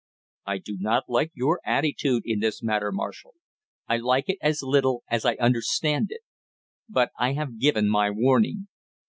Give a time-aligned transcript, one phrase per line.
[0.47, 3.35] "I do not like your attitude in this matter, Marshall;
[3.87, 6.21] I like it as little as I understand it.
[6.89, 8.67] But I have given my warning.